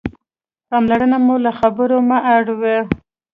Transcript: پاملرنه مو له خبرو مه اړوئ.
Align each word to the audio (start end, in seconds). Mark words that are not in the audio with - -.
پاملرنه 0.69 1.17
مو 1.25 1.35
له 1.45 1.51
خبرو 1.59 1.97
مه 2.09 2.17
اړوئ. 2.35 2.77